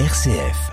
[0.00, 0.72] RCF.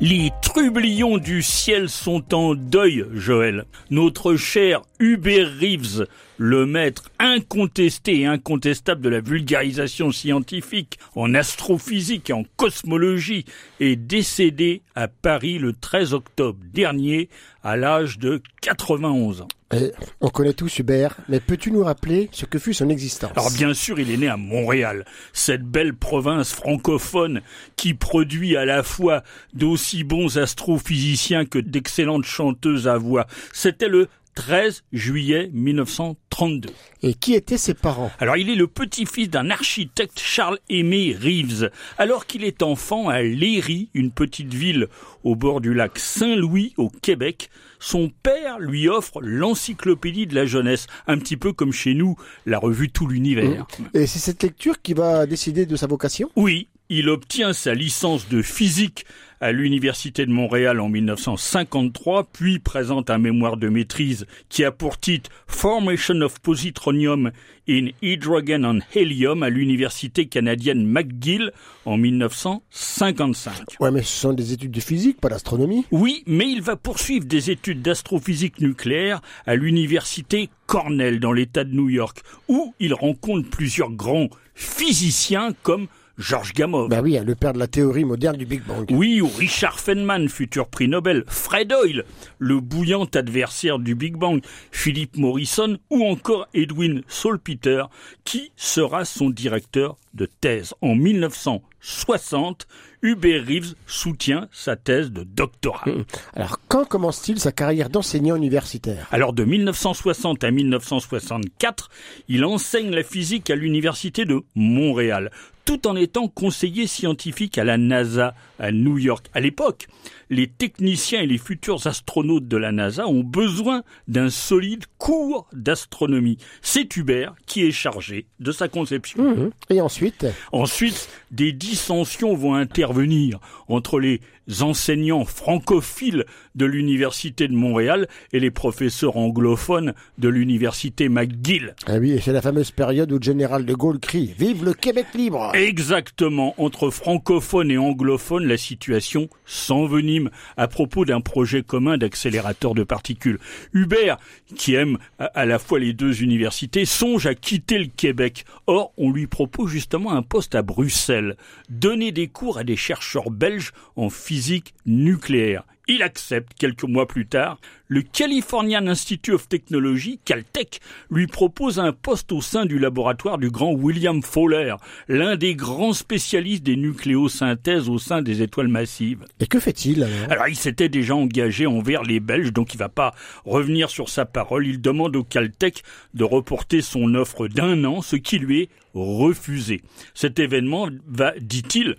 [0.00, 3.64] Les trublions du ciel sont en deuil, Joël.
[3.90, 6.06] Notre cher Hubert Reeves,
[6.38, 13.44] le maître incontesté et incontestable de la vulgarisation scientifique en astrophysique et en cosmologie,
[13.80, 17.28] est décédé à Paris le 13 octobre dernier
[17.62, 19.48] à l'âge de 91 ans.
[19.74, 19.90] Eh,
[20.20, 23.32] on connaît tous Hubert, mais peux-tu nous rappeler ce que fut son existence?
[23.34, 27.40] Alors bien sûr, il est né à Montréal, cette belle province francophone
[27.74, 29.24] qui produit à la fois
[29.54, 33.26] d'aussi bons astrophysiciens que d'excellentes chanteuses à voix.
[33.52, 36.68] C'était le 13 juillet 1932.
[37.02, 38.12] Et qui étaient ses parents?
[38.20, 41.70] Alors il est le petit-fils d'un architecte Charles-Aimé Reeves.
[41.98, 44.88] Alors qu'il est enfant à Léry, une petite ville
[45.24, 50.86] au bord du lac Saint-Louis au Québec, son père lui offre l'encyclopédie de la jeunesse,
[51.06, 53.66] un petit peu comme chez nous la revue Tout l'univers.
[53.94, 56.30] Et c'est cette lecture qui va décider de sa vocation?
[56.36, 59.04] Oui, il obtient sa licence de physique
[59.40, 64.98] à l'Université de Montréal en 1953, puis présente un mémoire de maîtrise qui a pour
[64.98, 67.32] titre Formation of Positronium
[67.68, 71.52] in Hydrogen and Helium à l'Université canadienne McGill
[71.84, 73.76] en 1955.
[73.80, 75.84] Ouais, mais ce sont des études de physique, pas d'astronomie.
[75.90, 81.74] Oui, mais il va poursuivre des études d'astrophysique nucléaire à l'Université Cornell dans l'État de
[81.74, 86.88] New York, où il rencontre plusieurs grands physiciens comme Georges Gamow.
[86.88, 88.86] Bah oui, le père de la théorie moderne du Big Bang.
[88.90, 92.04] Oui, ou Richard Feynman, futur prix Nobel, Fred Hoyle,
[92.38, 97.84] le bouillant adversaire du Big Bang, Philippe Morrison ou encore Edwin Salpeter,
[98.24, 100.72] qui sera son directeur de thèse.
[100.80, 102.66] En 1960,
[103.02, 105.86] Hubert Reeves soutient sa thèse de doctorat.
[105.86, 106.04] Hum.
[106.34, 109.06] Alors, quand commence-t-il sa carrière d'enseignant universitaire?
[109.10, 111.90] Alors, de 1960 à 1964,
[112.28, 115.30] il enseigne la physique à l'Université de Montréal
[115.66, 119.26] tout en étant conseiller scientifique à la NASA à New York.
[119.34, 119.88] À l'époque,
[120.30, 126.38] les techniciens et les futurs astronautes de la NASA ont besoin d'un solide cours d'astronomie.
[126.62, 129.22] C'est Hubert qui est chargé de sa conception.
[129.22, 129.50] Mmh.
[129.70, 133.38] Et ensuite Ensuite, des dissensions vont intervenir
[133.68, 134.20] entre les
[134.60, 141.74] enseignants francophiles de l'Université de Montréal et les professeurs anglophones de l'Université McGill.
[141.86, 145.06] Ah oui, c'est la fameuse période où le général de Gaulle crie «Vive le Québec
[145.14, 150.15] libre!» Exactement, entre francophones et anglophones, la situation s'envenime
[150.56, 153.38] à propos d'un projet commun d'accélérateur de particules.
[153.72, 154.18] Hubert,
[154.56, 158.44] qui aime à la fois les deux universités, songe à quitter le Québec.
[158.66, 161.36] Or, on lui propose justement un poste à Bruxelles,
[161.68, 165.64] donner des cours à des chercheurs belges en physique nucléaire.
[165.88, 167.60] Il accepte quelques mois plus tard.
[167.86, 170.80] Le Californian Institute of Technology, Caltech,
[171.10, 174.74] lui propose un poste au sein du laboratoire du grand William Fowler,
[175.06, 179.24] l'un des grands spécialistes des nucléosynthèses au sein des étoiles massives.
[179.38, 180.30] Et que fait-il alors?
[180.32, 183.14] Alors il s'était déjà engagé envers les Belges, donc il va pas
[183.44, 184.66] revenir sur sa parole.
[184.66, 189.82] Il demande au Caltech de reporter son offre d'un an, ce qui lui est refusé.
[190.14, 191.94] Cet événement va, dit-il,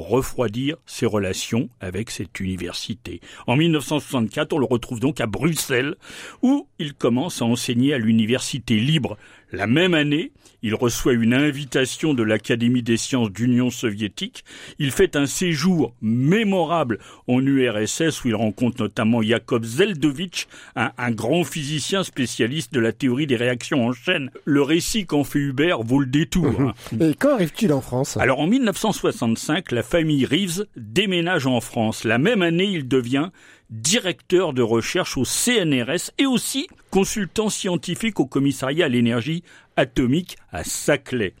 [0.00, 3.20] refroidir ses relations avec cette université.
[3.46, 5.96] En 1964, on le retrouve donc à Bruxelles,
[6.42, 9.16] où il commence à enseigner à l'université libre.
[9.52, 14.44] La même année, il reçoit une invitation de l'Académie des sciences d'Union soviétique.
[14.80, 21.10] Il fait un séjour mémorable en URSS où il rencontre notamment Jakob Zeldovich, un, un
[21.12, 24.30] grand physicien spécialiste de la théorie des réactions en chaîne.
[24.44, 26.60] Le récit qu'en fait Hubert vaut le détour.
[26.60, 26.74] hein.
[27.00, 28.16] Et quand arrive-t-il en France?
[28.16, 32.04] Alors en 1965, la famille Reeves déménage en France.
[32.04, 33.30] La même année, il devient
[33.70, 39.42] directeur de recherche au CNRS et aussi consultant scientifique au commissariat à l'énergie
[39.76, 41.34] atomique à Saclay.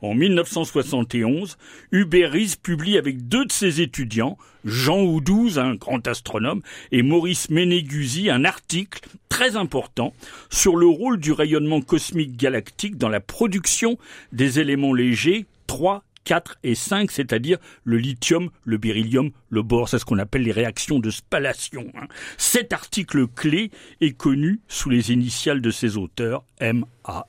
[0.00, 1.58] En 1971,
[1.90, 6.62] Hubert Reeves publie avec deux de ses étudiants, Jean Oudouze, un grand astronome,
[6.92, 10.14] et Maurice Ménéguzi, un article très important
[10.50, 13.98] sur le rôle du rayonnement cosmique galactique dans la production
[14.32, 19.98] des éléments légers 3 4 et 5, c'est-à-dire le lithium, le beryllium, le bore, c'est
[20.00, 21.86] ce qu'on appelle les réactions de spallation.
[21.96, 22.08] hein.
[22.36, 23.70] Cet article clé
[24.00, 27.26] est connu sous les initiales de ses auteurs, MAR.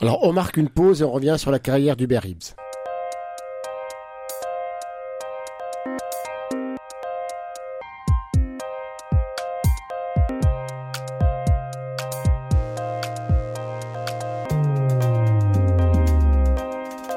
[0.00, 2.54] Alors on marque une pause et on revient sur la carrière d'Hubert Reeves.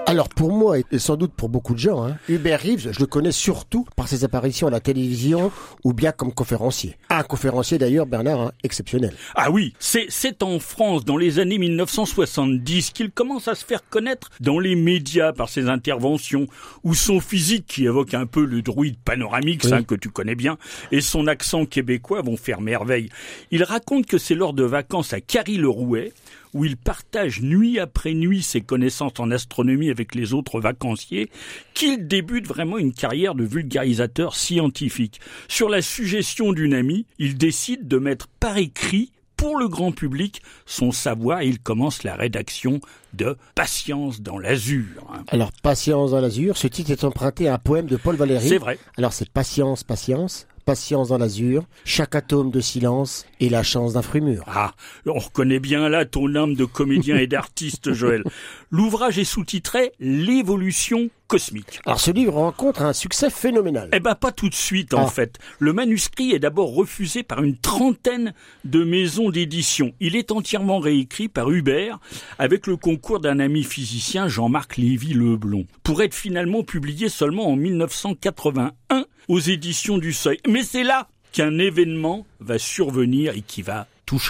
[0.07, 3.06] Alors pour moi, et sans doute pour beaucoup de gens, hein, Hubert Reeves, je le
[3.06, 5.51] connais surtout par ses apparitions à la télévision
[5.83, 6.98] ou bien comme conférencier.
[7.10, 9.13] Un conférencier d'ailleurs, Bernard, hein, exceptionnel.
[9.36, 14.30] Ah oui, c'est en France, dans les années 1970, qu'il commence à se faire connaître
[14.39, 16.48] dans les médias par ses interventions,
[16.84, 20.57] ou son physique qui évoque un peu le druide panoramique, ça que tu connais bien,
[20.92, 23.10] et son accent québécois vont faire merveille.
[23.51, 26.13] Il raconte que c'est lors de vacances à Carry-le-Rouet,
[26.54, 31.30] où il partage nuit après nuit ses connaissances en astronomie avec les autres vacanciers,
[31.74, 35.19] qu'il débute vraiment une carrière de vulgarisateur scientifique.
[35.48, 39.12] Sur la suggestion d'une amie, il décide de mettre par écrit
[39.42, 42.80] pour le grand public son savoir et il commence la rédaction
[43.13, 44.86] de Patience dans l'azur.
[45.30, 48.50] Alors Patience dans l'azur, ce titre est emprunté à un poème de Paul Valéry.
[48.50, 48.77] C'est vrai.
[48.98, 54.02] Alors c'est Patience, Patience, patience dans l'azur, chaque atome de silence et la chance d'un
[54.02, 54.46] fruit mûr.
[54.48, 54.72] Ah,
[55.06, 58.24] on reconnaît bien là ton âme de comédien et d'artiste, Joël.
[58.70, 61.80] L'ouvrage est sous-titré L'évolution cosmique.
[61.86, 63.88] Alors ce livre rencontre un succès phénoménal.
[63.94, 65.10] Eh ben pas tout de suite en ah.
[65.10, 65.39] fait.
[65.60, 68.33] Le manuscrit est d'abord refusé par une trentaine
[68.66, 69.94] de maisons d'édition.
[70.01, 72.00] Il est entièrement réécrit par Hubert
[72.38, 79.06] avec le concours d'un ami physicien Jean-Marc Lévy-Leblon pour être finalement publié seulement en 1981
[79.30, 80.39] aux éditions du Seuil.
[80.50, 84.22] Mais c'est là qu'un événement va survenir et qui va tout.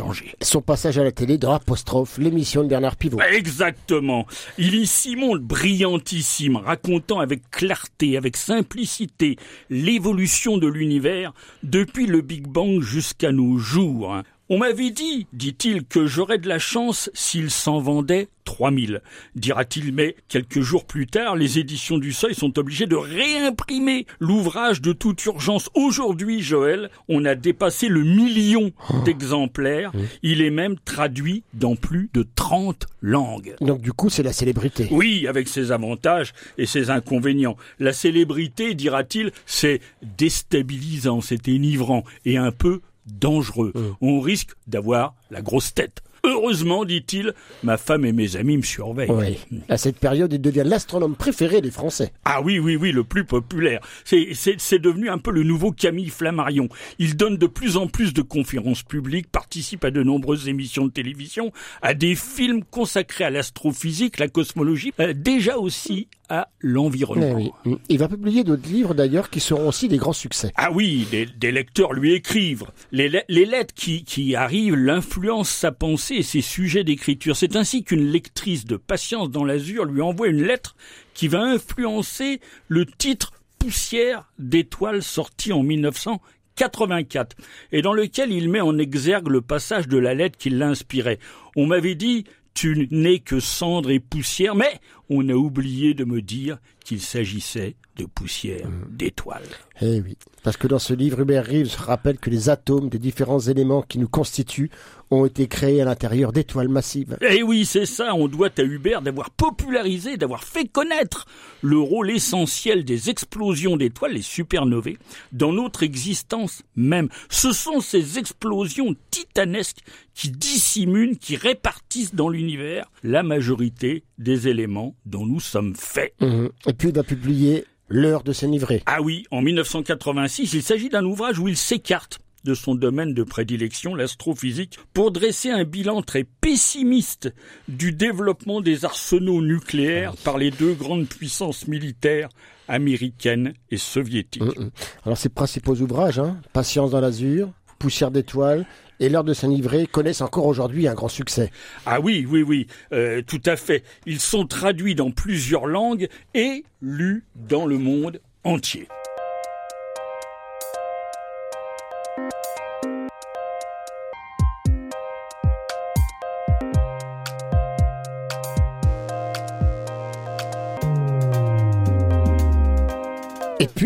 [0.42, 3.20] Son passage à la télé dans Apostrophe, l'émission de Bernard Pivot.
[3.22, 4.28] Exactement.
[4.60, 9.38] Il y s'y montre brillantissime, racontant avec clarté, avec simplicité,
[9.72, 11.34] l'évolution de l'univers
[11.64, 14.22] depuis le Big Bang jusqu'à nos jours.
[14.54, 19.02] On m'avait dit, dit-il, que j'aurais de la chance s'il s'en vendait 3000.
[19.34, 24.82] Dira-t-il, mais quelques jours plus tard, les éditions du Seuil sont obligées de réimprimer l'ouvrage
[24.82, 25.70] de toute urgence.
[25.74, 28.96] Aujourd'hui, Joël, on a dépassé le million oh.
[29.06, 29.94] d'exemplaires.
[30.22, 33.56] Il est même traduit dans plus de 30 langues.
[33.62, 34.90] Donc du coup, c'est la célébrité.
[34.92, 37.56] Oui, avec ses avantages et ses inconvénients.
[37.80, 39.80] La célébrité, dira-t-il, c'est
[40.18, 42.82] déstabilisant, c'est énivrant et un peu
[43.20, 43.72] dangereux.
[43.76, 43.80] Mmh.
[44.02, 46.02] On risque d'avoir la grosse tête.
[46.24, 49.40] Heureusement, dit-il, ma femme et mes amis me surveillent.
[49.70, 52.14] À cette période, il devient l'astronome préféré des Français.
[52.26, 53.82] Ah oui, oui, oui, le plus populaire.
[54.06, 56.70] C'est devenu un peu le nouveau Camille Flammarion.
[57.00, 60.92] Il donne de plus en plus de conférences publiques, participe à de nombreuses émissions de
[60.92, 67.54] télévision, à des films consacrés à l'astrophysique, la cosmologie, euh, déjà aussi à l'environnement.
[67.66, 70.54] Eh il va publier d'autres livres d'ailleurs qui seront aussi des grands succès.
[70.56, 72.68] Ah oui, des, lecteurs lui écrivent.
[72.94, 77.36] Les, lettres qui, qui arrivent l'influencent sa pensée et ses sujets d'écriture.
[77.36, 80.78] C'est ainsi qu'une lectrice de Patience dans l'Azur lui envoie une lettre
[81.14, 82.40] qui va influencer
[82.70, 87.36] le titre Poussière d'étoiles sorti en 1984
[87.74, 91.20] et dans lequel il met en exergue le passage de la lettre qui l'inspirait.
[91.58, 96.22] On m'avait dit tu n'es que cendre et poussière, mais on a oublié de me
[96.22, 96.58] dire
[96.92, 98.98] qu'il s'agissait de poussière, mmh.
[98.98, 99.48] d'étoiles.
[99.82, 103.40] Eh oui, parce que dans ce livre, Hubert Reeves rappelle que les atomes des différents
[103.40, 104.70] éléments qui nous constituent
[105.10, 107.18] ont été créés à l'intérieur d'étoiles massives.
[107.22, 111.26] Eh oui, c'est ça, on doit à Hubert d'avoir popularisé, d'avoir fait connaître
[111.62, 114.98] le rôle essentiel des explosions d'étoiles, les supernovae,
[115.32, 117.08] dans notre existence même.
[117.30, 119.82] Ce sont ces explosions titanesques
[120.14, 126.14] qui dissimulent, qui répartissent dans l'univers la majorité des éléments dont nous sommes faits.
[126.22, 126.48] Mmh.
[126.68, 128.82] Et puis il va publier L'heure de s'enivrer.
[128.86, 133.24] Ah oui, en 1986, il s'agit d'un ouvrage où il s'écarte de son domaine de
[133.24, 137.34] prédilection, l'astrophysique, pour dresser un bilan très pessimiste
[137.68, 142.30] du développement des arsenaux nucléaires par les deux grandes puissances militaires
[142.70, 144.58] américaines et soviétiques.
[144.58, 144.72] Mm.
[145.06, 148.66] Alors ses principaux ouvrages, hein, Patience dans l'azur, Poussière d'étoiles
[149.02, 151.52] et L'heure de s'enivrer connaissent encore aujourd'hui un grand succès.
[151.86, 153.84] Ah oui, oui, oui, euh, tout à fait.
[154.06, 158.88] Ils sont traduits dans plusieurs langues et lus dans le monde entier.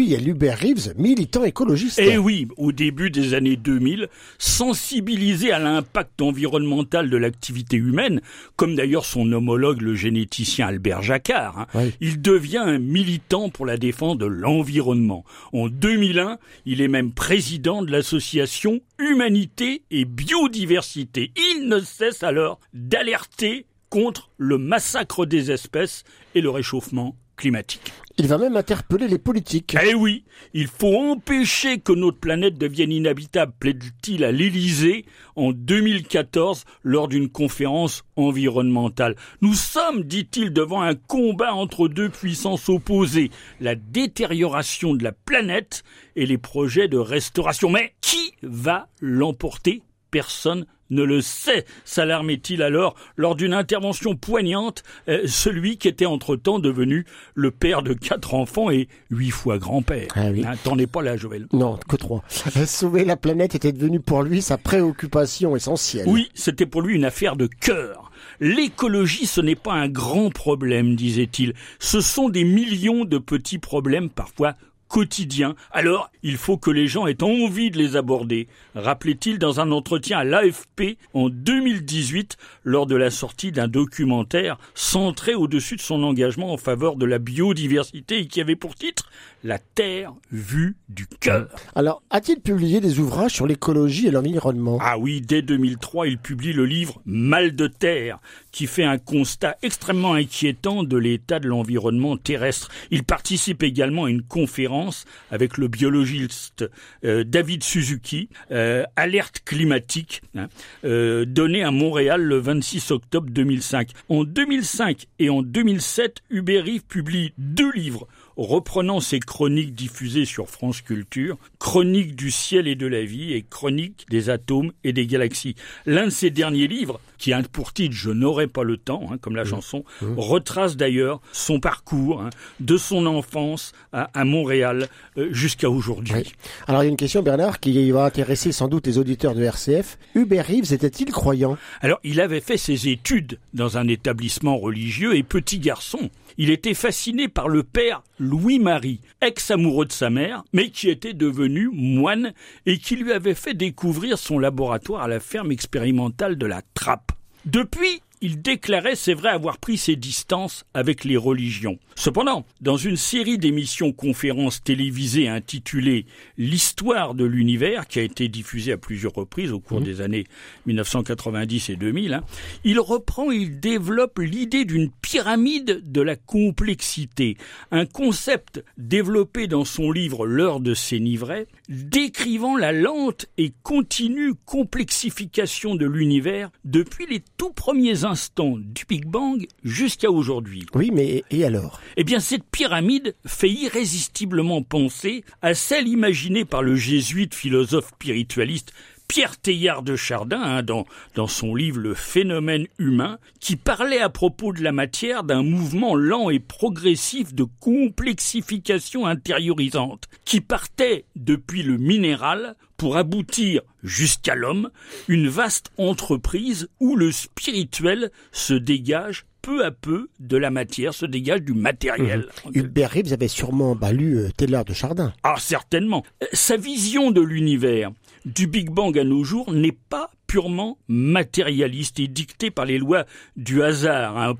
[0.06, 2.00] Y a Hubert Reeves, militant écologiste.
[2.02, 4.08] Eh oui, au début des années 2000,
[4.38, 8.22] sensibilisé à l'impact environnemental de l'activité humaine,
[8.56, 13.78] comme d'ailleurs son homologue le généticien Albert Jacquard, hein, il devient un militant pour la
[13.78, 15.26] défense de l'environnement.
[15.54, 21.32] En 2001, il est même président de l'association Humanité et Biodiversité.
[21.36, 26.04] Il ne cesse alors d'alerter contre le massacre des espèces
[26.36, 27.94] et le réchauffement climatique.
[28.18, 29.76] Il va même interpeller les politiques.
[29.84, 30.24] Eh oui,
[30.54, 37.30] il faut empêcher que notre planète devienne inhabitable, plaide-t-il à l'Élysée en 2014 lors d'une
[37.30, 39.18] conférence environnementale.
[39.42, 45.84] Nous sommes, dit-il, devant un combat entre deux puissances opposées, la détérioration de la planète
[46.16, 47.70] et les projets de restauration.
[47.70, 49.82] Mais qui va l'emporter?
[50.16, 56.60] Personne ne le sait, s'alarmait-il alors lors d'une intervention poignante, euh, celui qui était entre-temps
[56.60, 60.08] devenu le père de quatre enfants et huit fois grand-père?
[60.16, 60.40] Ah oui.
[60.40, 61.48] N'attendez pas là, Joël.
[61.52, 62.24] Non, que trois.
[62.66, 66.06] Sauver la planète était devenu pour lui sa préoccupation essentielle.
[66.08, 68.10] Oui, c'était pour lui une affaire de cœur.
[68.40, 71.56] L'écologie, ce n'est pas un grand problème, disait-il.
[71.78, 74.54] Ce sont des millions de petits problèmes, parfois
[74.96, 75.56] quotidien.
[75.72, 80.20] Alors, il faut que les gens aient envie de les aborder, rappelait-il dans un entretien
[80.20, 86.54] à l'AFP en 2018 lors de la sortie d'un documentaire centré au-dessus de son engagement
[86.54, 89.10] en faveur de la biodiversité et qui avait pour titre
[89.44, 91.50] La Terre vue du cœur.
[91.76, 94.78] Alors, a-t-il publié des ouvrages sur l'écologie et l'environnement?
[94.80, 98.20] Ah oui, dès 2003, il publie le livre Mal de terre,
[98.54, 102.72] qui fait un constat extrêmement inquiétant de l'état de l'environnement terrestre.
[102.92, 104.85] Il participe également à une conférence
[105.32, 106.66] avec le biologiste
[107.04, 110.48] euh, David Suzuki, euh, Alerte climatique, hein,
[110.84, 113.92] euh, donnée à Montréal le 26 octobre 2005.
[114.10, 120.50] En 2005 et en 2007, Hubert Reeve publie deux livres reprenant ses chroniques diffusées sur
[120.50, 125.08] France Culture, Chroniques du ciel et de la vie et Chroniques des atomes et des
[125.08, 125.56] galaxies.
[125.86, 129.18] L'un de ces derniers livres, qui a pour titre Je n'aurai pas le temps, hein,
[129.20, 129.48] comme la mmh.
[129.48, 130.06] chanson, mmh.
[130.18, 134.88] retrace d'ailleurs son parcours hein, de son enfance à, Montréal
[135.18, 136.34] euh, jusqu'à aujourd'hui.
[136.68, 139.44] Alors il y a une question, Bernard, qui va intéresser sans doute les auditeurs de
[139.44, 139.98] RCF.
[140.16, 141.58] Hubert Reeves était-il croyant?
[141.82, 146.10] Alors il avait fait ses études dans un établissement religieux et petit garçon.
[146.38, 151.70] Il était fasciné par le père Louis-Marie, ex-amoureux de sa mère, mais qui était devenu
[151.72, 152.34] moine
[152.66, 157.12] et qui lui avait fait découvrir son laboratoire à la ferme expérimentale de la Trappe.
[157.46, 161.78] Depuis, il déclarait, c'est vrai, avoir pris ses distances avec les religions.
[161.96, 166.06] Cependant, dans une série d'émissions conférences télévisées intitulée
[166.38, 169.86] L'histoire de l'univers, qui a été diffusée à plusieurs reprises au cours mmh.
[169.86, 170.26] des années
[170.66, 172.24] 1990 et 2000, hein,
[172.64, 177.38] il reprend, il développe l'idée d'une pyramide de la complexité,
[177.72, 185.76] un concept développé dans son livre L'heure de Sénivray, décrivant la lente et continue complexification
[185.76, 190.66] de l'univers depuis les tout premiers du Big Bang jusqu'à aujourd'hui.
[190.74, 191.82] Oui, mais et alors?
[191.98, 198.72] Eh bien, cette pyramide fait irrésistiblement penser à celle imaginée par le jésuite philosophe spiritualiste
[199.08, 204.10] Pierre Teilhard de Chardin, hein, dans, dans son livre Le phénomène humain, qui parlait à
[204.10, 211.64] propos de la matière d'un mouvement lent et progressif de complexification intériorisante, qui partait depuis
[211.64, 214.70] le minéral pour aboutir jusqu'à l'homme,
[215.08, 221.06] une vaste entreprise où le spirituel se dégage peu à peu de la matière, se
[221.06, 222.28] dégage du matériel.
[222.46, 222.50] Mmh.
[222.56, 225.14] Hubert Reeves avait sûrement bah, lu euh, Taylor de Chardin.
[225.22, 226.04] Ah, certainement.
[226.34, 227.92] Sa vision de l'univers,
[228.26, 233.06] du Big Bang à nos jours, n'est pas purement matérialiste et dicté par les lois
[233.36, 234.34] du hasard, hein,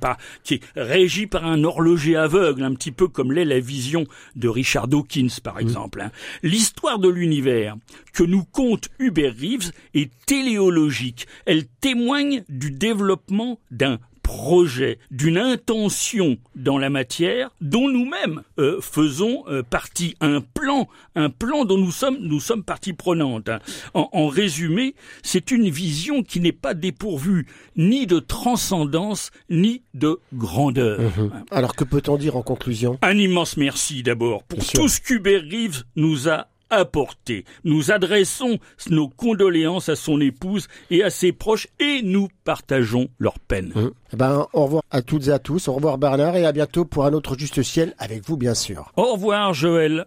[0.44, 4.48] qui est régi par un horloger aveugle, un petit peu comme l'est la vision de
[4.48, 5.62] Richard Dawkins, par mmh.
[5.62, 6.02] exemple.
[6.02, 6.12] Hein.
[6.44, 7.76] L'histoire de l'univers
[8.14, 11.28] que nous compte Hubert Reeves est téléologique.
[11.46, 19.44] Elle témoigne du développement d'un projet, d'une intention dans la matière dont nous-mêmes euh, faisons
[19.48, 23.50] euh, partie, un plan, un plan dont nous sommes, nous sommes partie prenante.
[23.50, 23.60] Hein.
[23.94, 31.00] En, résumé, c'est une vision qui n'est pas dépourvue ni de transcendance ni de grandeur.
[31.00, 31.44] Mhm.
[31.52, 32.98] Alors que peut-on dire en conclusion?
[33.04, 37.46] Un immense merci d'abord pour tout ce qu'Hubert Reeves nous a apporté.
[37.64, 43.40] Nous adressons nos condoléances à son épouse et à ses proches et nous partageons leur
[43.40, 43.72] peine.
[43.76, 43.90] Mmh.
[44.14, 45.68] Eh ben, au revoir à toutes et à tous.
[45.68, 48.92] Au revoir Bernard et à bientôt pour un autre Juste Ciel avec vous bien sûr.
[48.96, 50.06] Au revoir Joël.